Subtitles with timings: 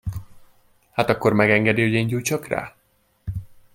[0.91, 2.75] Hát akkor megengedi, hogy én gyújtsak rá?